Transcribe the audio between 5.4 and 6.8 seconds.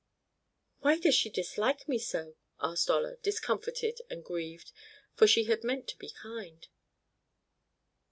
had meant to be kind.